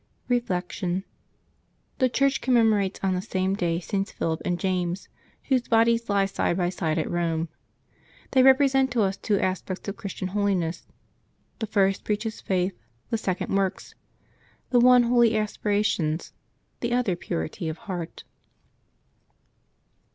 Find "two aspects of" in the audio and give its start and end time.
9.15-9.97